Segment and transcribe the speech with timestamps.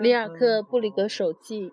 [0.00, 1.72] 里尔克·布里格手记。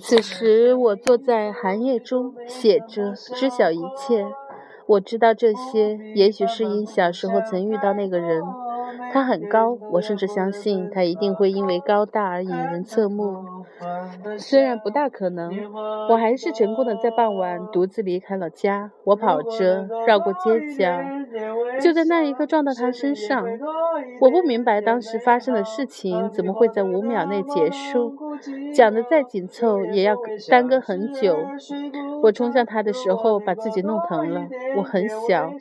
[0.00, 4.26] 此时我坐在寒夜中，写着，知晓一切。
[4.86, 8.42] 我知道这些，也许是因小时候曾遇到那个人。
[9.14, 13.44] 他很高，我甚至相信他一定会因为高大而引人侧目。
[14.36, 15.52] 虽然不大可能，
[16.10, 18.90] 我还是成功的在傍晚独自离开了家。
[19.04, 21.00] 我跑着绕过街角，
[21.80, 23.46] 就在那一刻撞到他身上。
[24.20, 28.16] 我不明白当时发生的事情怎么会在五秒内结束，
[28.74, 30.16] 讲的再紧凑也要
[30.50, 31.38] 耽搁很久。
[32.20, 34.48] 我冲向他的时候把自己弄疼了。
[34.76, 35.52] 我很小，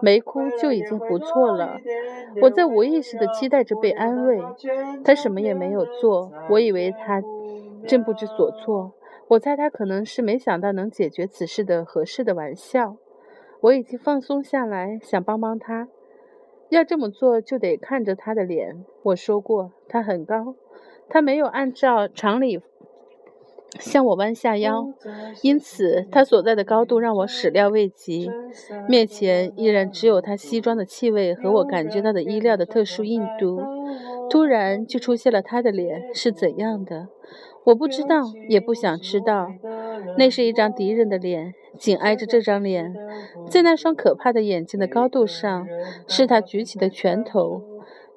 [0.00, 1.76] 没哭就已经不错了。
[2.42, 4.40] 我在无意意识地期待着被安慰。
[5.04, 7.22] 他什么也没有做，我以为他。
[7.86, 8.94] 正不知所措。
[9.28, 12.96] 我猜他可能是没想到能解决此事的合适的玩笑。
[13.60, 15.88] 我已经放松下来，想帮帮他。
[16.68, 18.84] 要这么做，就得看着他的脸。
[19.02, 20.56] 我说过，他很高，
[21.08, 22.58] 他没有按照常理
[23.78, 24.88] 向我弯下腰，
[25.42, 28.30] 因此他所在的高度让我始料未及。
[28.88, 33.60] 面前依然只有他西装的气味和我感觉到的衣料的特殊硬度。
[34.28, 37.08] 突然就出现了他的脸，是怎样的？
[37.64, 39.48] 我不知道，也不想知道。
[40.18, 42.94] 那是一张敌人的脸，紧挨着这张脸，
[43.48, 45.66] 在那双可怕的眼睛的高度上，
[46.08, 47.62] 是他举起的拳头，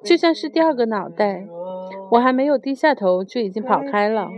[0.02, 1.46] 就像是第二个脑袋。
[2.12, 4.28] 我还没有低下头，就已经跑开了。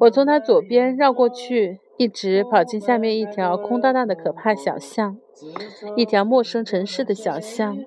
[0.00, 5.18] 我从他左边绕过去，一直跑进下面一条空荡荡的可怕小巷，
[5.96, 7.78] 一条陌生城市的小巷，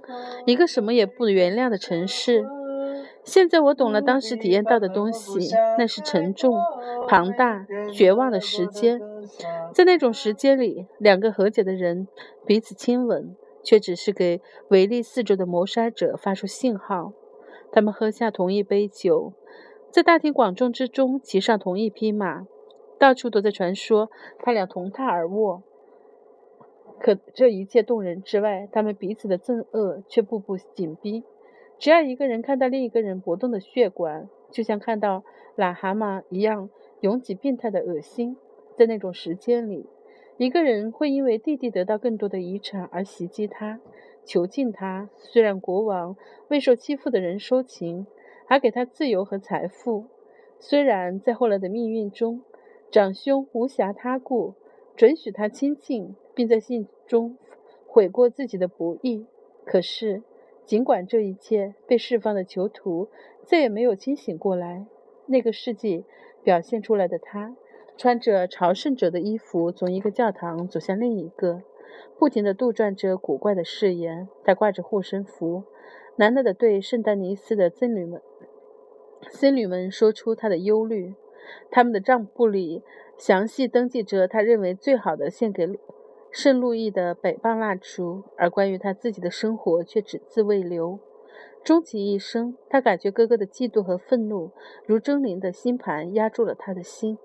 [0.46, 2.46] 一个什么也不原谅的城市。
[3.24, 6.54] 现在我懂了当时体验到的东西，那是沉重、
[7.08, 9.00] 庞大、绝望的时间。
[9.74, 12.08] 在那种时间里，两个和解的人
[12.46, 17.14] 彼此亲吻，却只是给围立四周的谋杀者发出信号。
[17.72, 19.32] 他们喝下同一杯酒，
[19.94, 22.48] 在大庭广众之中骑上同一匹马，
[22.98, 25.62] 到处都在传说他俩同榻而卧。
[27.00, 31.24] 可这一切动人之外，他们彼此的憎恶却步步紧逼。
[31.78, 35.24] 只要一个人看到另一个人搏动的血管，就像看到
[35.58, 36.72] 癞蛤蟆一样
[37.02, 38.36] 拥挤病态的恶心。
[38.76, 39.86] 在那种时间里，
[40.38, 43.80] 一个人会因为弟弟得到更多的遗产而袭击他、
[44.26, 45.08] 囚禁他。
[45.18, 46.18] 虽然国王
[46.48, 48.08] 为受欺负的人收情，
[48.46, 50.06] 还给他自由和财富；
[50.60, 52.42] 虽然在后来的命运中，
[52.92, 54.54] 长兄无暇他顾，
[54.96, 57.38] 准许他亲近，并在信中
[57.88, 59.26] 悔过自己的不义，
[59.66, 60.24] 可是。
[60.66, 63.10] 尽管这一切，被释放的囚徒
[63.44, 64.88] 再也没有清醒过来。
[65.26, 66.06] 那个世纪
[66.42, 67.54] 表现出来的他，
[67.98, 71.64] 穿着朝圣者的衣服，从一个教堂走向另一个，
[72.18, 74.30] 不停地杜撰着古怪的誓言。
[74.46, 75.64] 他挂着护身符，
[76.18, 78.22] 喃喃地对圣丹尼斯的僧侣们、
[79.32, 81.16] 僧侣们说出他的忧虑。
[81.70, 82.82] 他们的账簿里
[83.18, 85.80] 详细登记着他认为最好的献给。
[86.32, 91.00] 圣路易的北棒蜡烛，而关于他自己的生活却只字未留。
[91.64, 94.52] 终其一生，他感觉哥哥的嫉妒和愤怒
[94.88, 97.18] 如狰狞的星盘压住了他的心。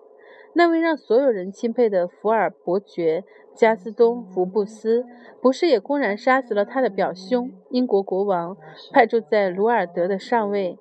[0.52, 5.06] 那位让所有人钦佩的福尔伯爵加斯东·福布斯，
[5.40, 8.56] 不是也公然杀死了他的表兄英国国王
[8.92, 10.78] 派驻在鲁尔德的上尉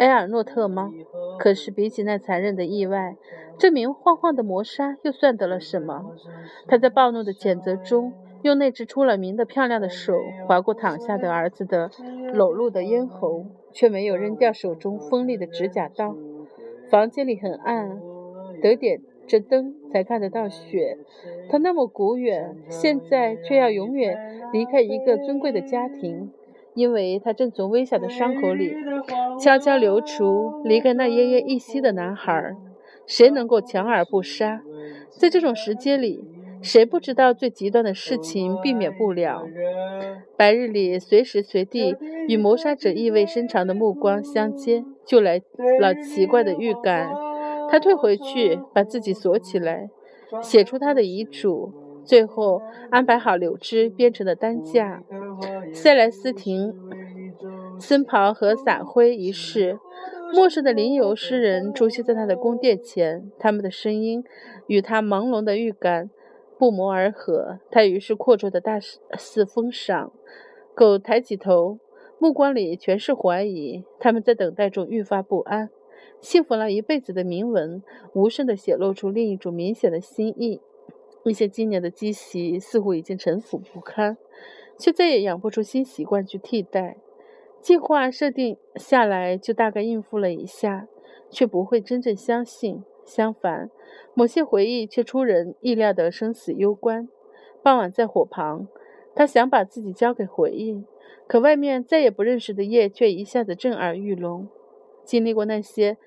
[0.00, 0.90] 埃尔诺特吗？
[1.38, 3.16] 可是比起那残忍的意外，
[3.58, 6.16] 这明晃晃的谋杀又算得了什么？
[6.66, 10.14] 他在暴怒的谴责中，用那只出了名的漂亮的手
[10.46, 11.90] 划过躺下的儿子的
[12.32, 16.16] 裸露的咽喉，却没有扔掉手中锋利的指甲刀。
[16.88, 18.00] 房间里很暗，
[18.62, 20.96] 得点着灯才看得到雪。
[21.50, 26.32] 他那么古远，现在却要永远离开一个尊贵的家庭，
[26.74, 28.74] 因为他正从微小的伤口里
[29.40, 32.54] 悄悄流出离开那奄奄一息的男孩。
[33.06, 34.62] 谁能够强而不杀？
[35.10, 36.24] 在这种时间里，
[36.62, 39.44] 谁不知道最极端的事情避免不了？
[40.36, 41.96] 白日里随时随地
[42.28, 45.42] 与谋杀者意味深长的目光相接，就来
[45.80, 47.10] 了奇怪的预感。
[47.68, 49.90] 他退回去，把自己锁起来，
[50.40, 51.72] 写出他的遗嘱，
[52.04, 55.02] 最后安排好柳枝编成的担架。
[55.72, 56.74] 塞莱斯廷
[57.78, 59.78] 森袍和撒灰仪式。
[60.32, 64.22] 陌生的灵游诗人出现在他的宫殿前，他们的声音
[64.68, 66.08] 与他朦胧的预感
[66.56, 67.58] 不谋而合。
[67.68, 68.78] 他于是阔绰的大
[69.18, 70.12] 肆封赏。
[70.72, 71.78] 狗抬起头，
[72.18, 73.84] 目光里全是怀疑。
[73.98, 75.68] 他们在等待中愈发不安。
[76.20, 77.82] 幸福了一辈子的铭文，
[78.12, 80.60] 无声地显露出另一种明显的心意。
[81.24, 84.16] 一些今年的积习似乎已经陈腐不堪，
[84.78, 86.96] 却再也养不出新习惯去替代。
[87.60, 90.88] 计划设定下来就大概应付了一下，
[91.30, 92.82] 却不会真正相信。
[93.04, 93.70] 相反，
[94.14, 97.08] 某些回忆却出人意料的生死攸关。
[97.62, 98.68] 傍晚在火旁，
[99.14, 100.84] 他想把自己交给回忆，
[101.26, 104.48] 可外面再也不认识的夜却一下子震耳欲聋。
[105.04, 105.98] 经历过那些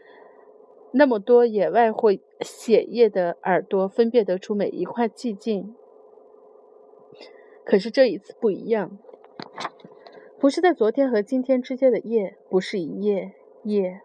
[0.96, 2.12] 那么多野外或
[2.42, 5.76] 血液的耳朵，分辨得出每一块寂静。
[7.66, 9.00] 可是这一次不一样，
[10.40, 14.02] 不是在昨天和今天之间的夜，不是一夜夜。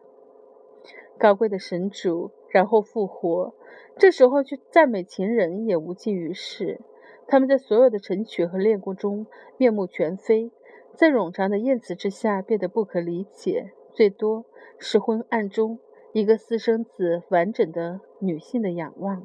[1.18, 3.52] 高贵的神主，然后复活。
[3.98, 6.80] 这时候去赞美情人也无济于事。
[7.26, 9.26] 他们在所有的晨曲和练功中
[9.58, 10.50] 面目全非，
[10.94, 13.72] 在冗长的宴辞之下变得不可理解。
[13.92, 14.46] 最多
[14.78, 15.78] 是昏暗中
[16.18, 19.24] 一个私生子完整的女性的仰望，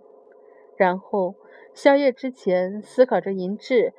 [0.77, 1.33] 然后
[1.73, 3.95] 宵夜之前思考着银质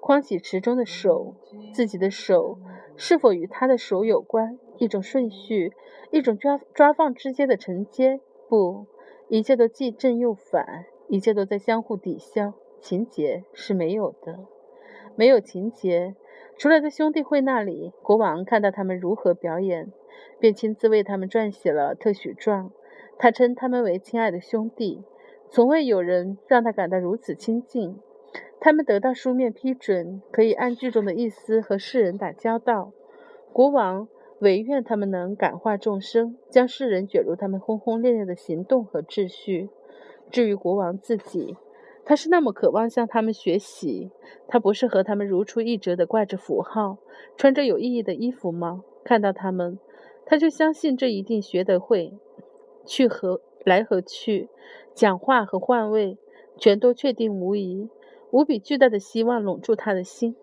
[0.00, 1.34] 框洗池中的手，
[1.74, 2.58] 自己的手
[2.96, 4.58] 是否与他的手有关？
[4.78, 5.74] 一种顺序，
[6.10, 8.20] 一种抓抓放之间的承接。
[8.48, 8.86] 不，
[9.28, 12.54] 一切都既正又反，一切都在相互抵消。
[12.80, 14.38] 情节是没有的，
[15.16, 16.14] 没有情节，
[16.56, 19.92] 除了在兄弟会那里，国王看到他们如何表演，
[20.38, 22.70] 便亲自为他们撰写了特许状。
[23.18, 25.02] 他称他们为亲爱的兄弟，
[25.50, 27.98] 从未有人让他感到如此亲近。
[28.60, 32.92] 他们得到书面批准，可以按剧中的意思和世人打交道。
[33.52, 34.08] 国王
[34.40, 39.70] 唯愿他们能感化众生，将世人卷入他们轰轰烈烈的行动和秩序。
[40.30, 41.56] 至于国王自己，
[42.04, 44.10] 他是那么渴望向他们学习。
[44.46, 46.98] 他不是和他们如出一辙的挂着符号，
[47.36, 48.84] 穿着有意义的衣服吗？
[49.04, 49.78] 看到他们，
[50.28, 52.12] 他就相信这一定学得会。
[52.84, 54.50] 去和来和去，
[54.94, 56.18] 讲话和换位，
[56.58, 57.88] 全都确定无疑。
[58.30, 60.36] 无比巨大的希望笼住他的心，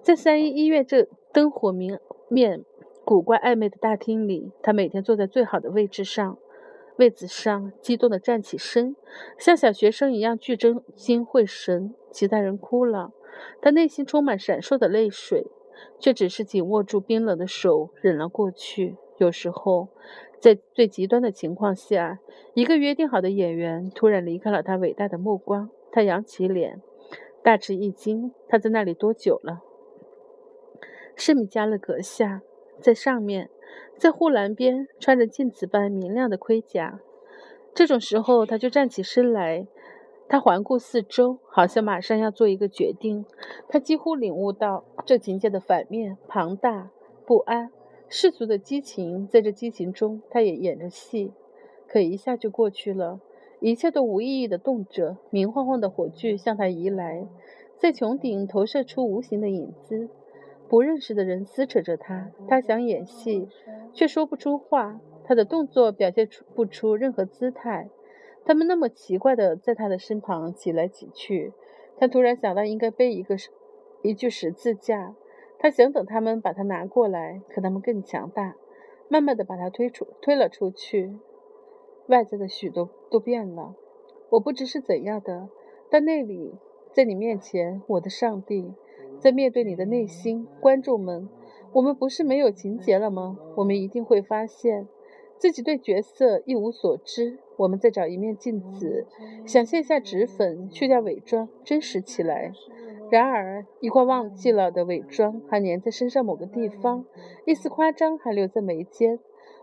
[0.00, 1.98] 在三一医院这灯火明
[2.28, 2.64] 面、
[3.04, 6.38] 古怪暧昧的大厅里，他每天坐在最好的位置上，
[6.96, 8.96] 位子上，激动地站起身，
[9.38, 11.94] 像小学生一样聚真心会神。
[12.10, 13.12] 其他人哭了，
[13.60, 15.46] 他内心充满闪烁的泪水，
[15.98, 18.96] 却只是紧握住冰冷的手，忍了过去。
[19.18, 19.88] 有时候，
[20.40, 22.18] 在最极端的情况下，
[22.54, 26.80] 一个约定好的演员突然离开了他伟大的目光，他扬起脸。
[27.42, 29.62] 大吃一惊，他在那里多久了？
[31.14, 32.42] 圣米加勒阁下，
[32.80, 33.48] 在上面，
[33.96, 37.00] 在护栏边，穿着镜子般明亮的盔甲。
[37.74, 39.66] 这种时候，他就站起身来。
[40.28, 43.24] 他环顾四周，好像马上要做一个决定。
[43.68, 46.90] 他几乎领悟到这情节的反面：庞大、
[47.24, 47.70] 不安、
[48.08, 49.26] 世俗的激情。
[49.26, 51.32] 在这激情中，他也演着戏，
[51.86, 53.20] 可一下就过去了。
[53.60, 57.26] 一切都无意义的动着，明晃晃的火炬向他移来，
[57.76, 60.08] 在穹顶投射出无形的影子。
[60.68, 63.48] 不认识的人撕扯着他，他想演戏，
[63.92, 65.00] 却说不出话。
[65.24, 67.88] 他的动作表现出不出任何姿态。
[68.44, 71.52] 他们那么奇怪的在他的身旁挤来挤去。
[71.98, 73.36] 他突然想到应该背一个
[74.02, 75.14] 一具十字架。
[75.58, 78.54] 他想等他们把他拿过来，可他们更强大，
[79.08, 81.18] 慢慢的把他推出推了出去。
[82.06, 83.74] 外在的许多都变了，
[84.30, 85.48] 我不知是怎样的，
[85.90, 86.54] 但那里，
[86.92, 88.72] 在你面前，我的上帝，
[89.18, 91.28] 在面对你的内心，观众们，
[91.72, 93.38] 我们不是没有情节了吗？
[93.56, 94.88] 我们一定会发现
[95.36, 97.38] 自己对角色一无所知。
[97.56, 99.04] 我们再找一面镜子，
[99.44, 102.52] 想卸下脂粉，去掉伪装，真实起来。
[103.10, 107.04] 然而，一块忘记了的伪装还粘在身上某个地方，
[107.46, 109.18] 一丝夸张还留在眉间。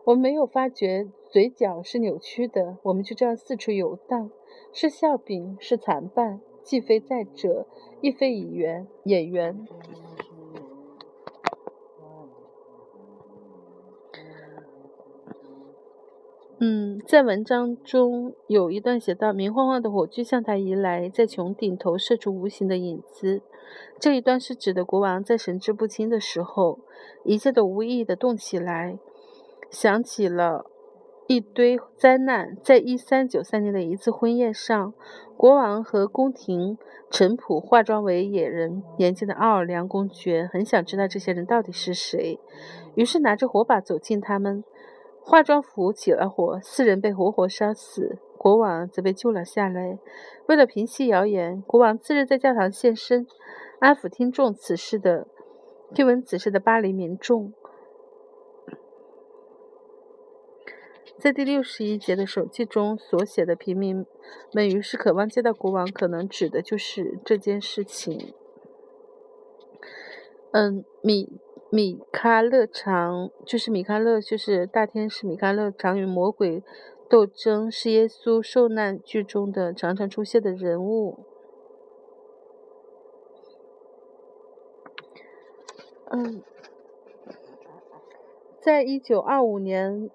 [0.05, 4.29] 我们没有发觉嘴角是扭曲的，我们就这样四处游荡，
[4.71, 7.67] 是笑柄，是残伴，既非在者，
[8.01, 8.87] 亦非演员。
[9.03, 9.67] 演员。
[16.57, 23.41] 嗯，在文章中有一段写到：明晃晃的火炬向他移来，在穹顶投射出无形的影子。
[23.99, 26.79] 这一段是指的国王在神志不清的时候，
[27.25, 28.97] 一切都无意义的动起来。
[29.69, 30.65] 想起了
[31.27, 34.93] 一堆灾难，在一三九三年的一次婚宴上，
[35.35, 36.77] 国王和宫廷
[37.11, 38.81] 臣仆化妆为野人。
[38.97, 42.39] 年轻的奥尔良公爵很想知道这些人到底是谁，
[42.95, 44.63] 于是拿着火把走近他们。
[45.27, 49.97] 化妆服起了火，四人被活活烧死，国王则被救了下来。
[50.47, 53.25] 为了平息谣言，国王次日在教堂现身，
[53.79, 55.27] 安抚听众此事的
[55.95, 57.53] 听闻此事的巴黎民众。
[61.17, 64.05] 在第六十一节的手记中所写的平民
[64.53, 68.35] 们于是渴望见到国王，可能指的就是这件事情。
[70.51, 71.39] 嗯，米
[71.71, 76.63] 米卡勒常就是米卡勒，就是大天使米卡勒常与魔鬼
[77.09, 81.19] 斗争，是耶稣受难剧中的常常出现的人物。
[86.11, 86.41] 嗯，
[88.61, 90.09] 在一九二五年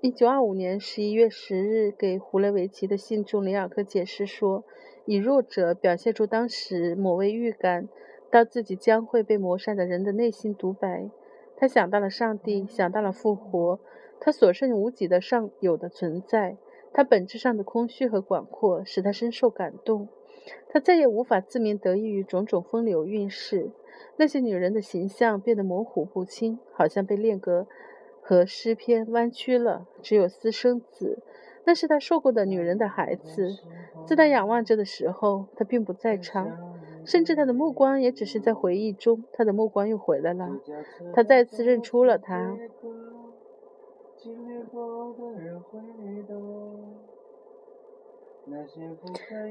[0.00, 4.64] 一九二五年十一月十日给胡雷维奇的信中，里尔克解释说，
[5.04, 7.88] 以弱者表现出当时某位预感。
[8.30, 11.10] 到自己将会被磨杀的人的内心独白，
[11.56, 13.80] 他想到了上帝，想到了复活，
[14.20, 16.56] 他所剩无几的尚有的存在，
[16.92, 20.08] 他本质上的空虚和广阔使他深受感动。
[20.68, 23.70] 他再也无法自鸣得意于种种风流韵事，
[24.16, 27.66] 那些女人的形象变得模糊不清，好像被恋歌
[28.22, 29.86] 和诗篇弯曲了。
[30.00, 31.22] 只有私生子，
[31.64, 33.58] 那是他受过的女人的孩子，
[34.06, 36.67] 自他仰望着的时候，他并不在场。
[37.08, 40.46] 甚至他的目光也只是在回忆中，他的目光又回来了。
[41.14, 42.54] 他再次认出了他。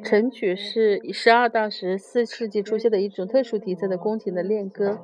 [0.04, 5.00] 晨曲是十二到十四世纪出现的一种特殊题材的宫廷的恋歌，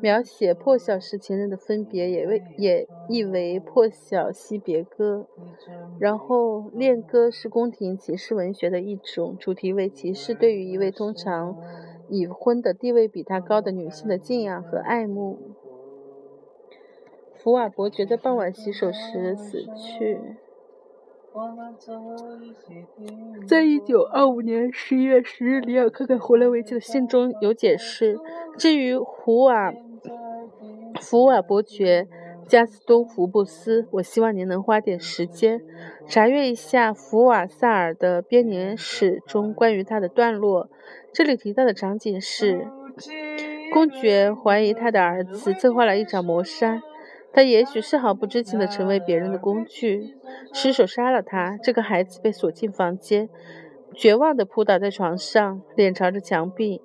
[0.00, 5.26] 描写破晓时情人的分别，也为也译为破晓惜别歌。
[5.98, 11.56] 然后，恋歌是宫廷骑士文学的一种，主题为骑士对于一位通常。
[12.08, 15.38] 已婚的地位比他高的女性的敬仰和爱慕。
[17.34, 20.18] 福瓦伯爵在傍晚洗手时死去。
[23.46, 28.18] 在一九二五年十一月十日，里尔克给胡雷维奇的信中有解释。
[28.56, 29.72] 至于胡瓦
[31.00, 32.08] 福瓦伯爵
[32.48, 35.60] 加斯东福布斯，我希望您能花点时间
[36.06, 40.70] 查阅一下福瓦萨尔的编年史中关于他的段落。
[41.12, 42.66] 这里提到的场景是，
[43.70, 46.80] 公爵怀疑他的儿子策划了一场谋杀，
[47.34, 50.16] 他也许丝毫不知情的成为别人的工具，
[50.54, 51.58] 失手杀了他。
[51.62, 53.28] 这个孩子被锁进房间，
[53.94, 56.80] 绝望地扑倒在床上，脸朝着墙壁。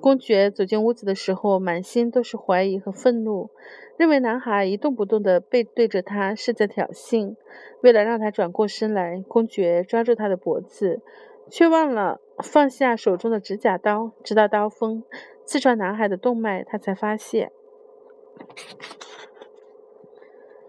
[0.00, 3.50] 公爵走进屋子的时候，满心都是怀疑和愤怒，
[3.96, 7.36] 认为男孩一动不动地背对着他是在挑衅。
[7.82, 11.00] 为了让他转过身来，公爵抓住他的脖子。
[11.50, 15.04] 却忘了放下手中的指甲刀，直到刀锋
[15.44, 17.52] 刺穿男孩的动脉，他才发现。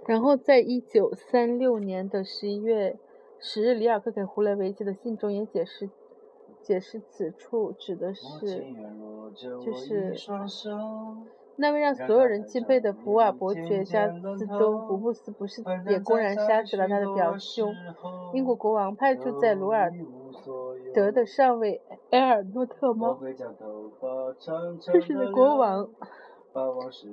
[0.05, 2.97] 然后，在一九三六年的十一月
[3.39, 5.89] 十日，里尔克给胡雷维奇的信中也解释，
[6.65, 8.65] 解释此处指的是，
[9.63, 10.15] 就是。
[11.57, 17.73] 那位让所有人敬佩的福瓦伯爵家之中福布斯，不是也公然杀死了他的表兄
[18.33, 19.89] 英国国王派驻在鲁尔
[20.93, 21.81] 德的上尉
[22.11, 23.17] 埃尔诺特吗？
[24.81, 25.87] 这是的国王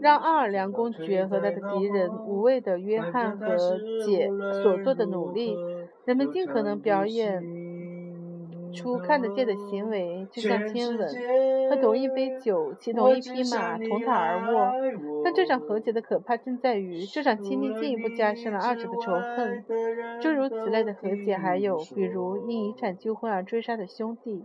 [0.00, 3.56] 让奥尔良公爵和他的敌人无畏的约翰和
[4.04, 4.28] 姐
[4.64, 5.56] 所做的努力，
[6.04, 7.71] 人们尽可能表演。
[8.72, 11.08] 出看得见的行为，就像亲吻，
[11.70, 14.72] 他同一杯酒、骑同一匹马同榻而卧。
[15.24, 19.64] 但这场和解的可怕正在于，这场亲密进一步加深了二者的仇恨。
[20.20, 24.44] 诸如此类的和解还有，比如因遗产纠纷而追杀的兄弟，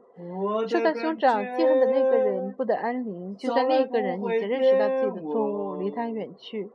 [0.68, 6.70] 受到兄长记恨的那个人不得安宁，就算另一个人已经认识到自己的错误，离他远去。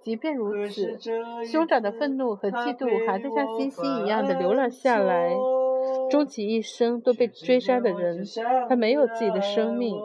[0.00, 0.96] 即便如此，
[1.44, 5.34] 兄长的愤怒和嫉妒还在像星星一样的流了下来。
[6.10, 8.24] 终其一生都被追杀的人，
[8.68, 9.96] 他没有自己的生命。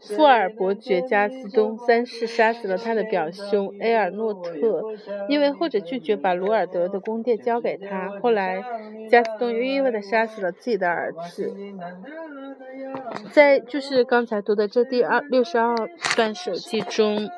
[0.00, 4.82] 富尔伯爵加斯东三世杀死了他的表兄埃尔诺特，
[5.28, 8.18] 因为后者拒绝把鲁尔德的宫殿交给他。
[8.20, 8.62] 后来，
[9.08, 11.54] 加斯东又意外地杀死了自己的儿子。
[13.32, 15.74] 在就是刚才读的这第二六十二
[16.16, 17.30] 段手记中。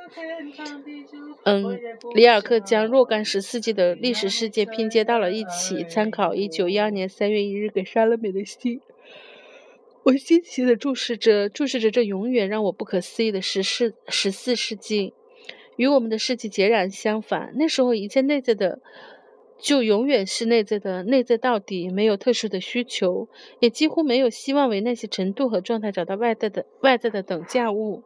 [1.46, 1.78] 嗯，
[2.12, 8.80] 里尔克将若干十四纪的历史事件拼接到了一起，参考一九一二年三月一日给莎乐美的信。
[10.02, 15.14] 我惊奇地注视着，注视着这永远让我不可思议的十四十四世纪，
[15.76, 17.52] 与我们的世纪截然相反。
[17.54, 18.80] 那时候，一切内在的
[19.56, 23.28] 就永远是内在的，内在到底，没有特殊的需求，
[23.60, 28.02] 也几乎没有希望为那些程度和状态找到外在的外在的等价物。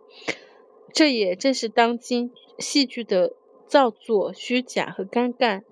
[0.93, 2.31] 这也正是当今。
[2.59, 3.33] 戏剧的
[3.67, 5.63] 造作、虚假和尴尬。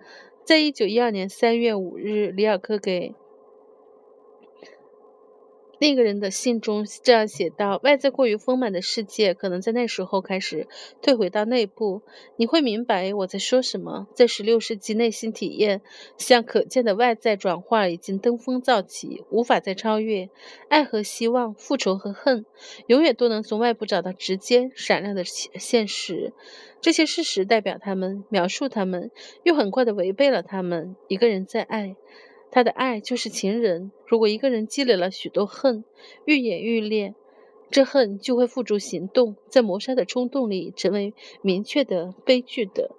[0.43, 3.15] 在一九一二年三月五日，里尔克给
[5.81, 10.67] 那个人的信中这样写道：“外在过于丰满的世界，可能在那时候开始
[11.01, 12.03] 退回到内部。
[12.37, 14.09] 你会明白我在说什么。
[14.13, 15.81] 在十六世纪，内心体验
[16.17, 20.29] 向可见的外在转化已经登峰造极，无法再超越。
[20.69, 22.45] 爱和希望，复仇和恨，
[22.89, 26.33] 永远都能从外部找到直接闪亮的现实。
[26.81, 29.11] 这些事实代表他们，描述他们，
[29.45, 30.97] 又很快的违背了他们。
[31.07, 31.95] 一个人在爱。”
[32.51, 33.93] 他的爱就是情人。
[34.07, 35.85] 如果一个人积累了许多恨，
[36.25, 37.15] 愈演愈烈，
[37.71, 42.91] 这恨就会付诸行动，在谋杀的冲动里成为明确的悲剧的。